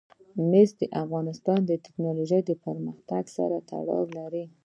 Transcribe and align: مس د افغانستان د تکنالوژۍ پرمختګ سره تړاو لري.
مس 0.49 0.69
د 0.79 0.81
افغانستان 1.03 1.59
د 1.65 1.71
تکنالوژۍ 1.85 2.41
پرمختګ 2.65 3.23
سره 3.37 3.55
تړاو 3.69 4.03
لري. 4.17 4.43